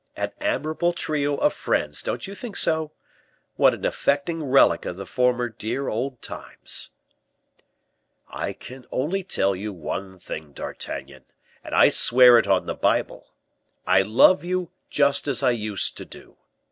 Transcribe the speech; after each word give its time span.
An 0.15 0.31
admirable 0.39 0.93
trio 0.93 1.35
of 1.37 1.53
friends, 1.53 2.01
don't 2.01 2.25
you 2.25 2.33
think 2.33 2.55
so? 2.57 2.91
What 3.55 3.75
an 3.75 3.85
affecting 3.85 4.43
relic 4.43 4.83
of 4.83 4.95
the 4.95 5.05
former 5.05 5.47
dear 5.47 5.89
old 5.89 6.23
times!" 6.23 6.89
"I 8.27 8.51
can 8.53 8.87
only 8.91 9.21
tell 9.21 9.55
you 9.55 9.71
one 9.71 10.17
thing, 10.17 10.53
D'Artagnan, 10.53 11.25
and 11.63 11.75
I 11.75 11.89
swear 11.89 12.39
it 12.39 12.47
on 12.47 12.65
the 12.65 12.73
Bible: 12.73 13.27
I 13.85 14.01
love 14.01 14.43
you 14.43 14.71
just 14.89 15.27
as 15.27 15.43
I 15.43 15.51
used 15.51 15.95
to 15.97 16.05
do. 16.05 16.35